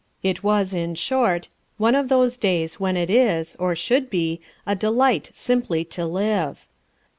[0.23, 1.47] It was, in short,
[1.77, 6.65] one of those days when it is, or should be, a delight simply to live.